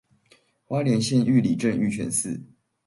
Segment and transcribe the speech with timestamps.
[0.65, 2.41] 花蓮縣玉里鎮玉泉寺